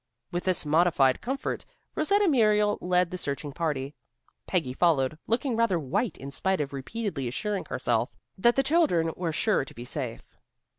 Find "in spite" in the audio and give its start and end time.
6.17-6.59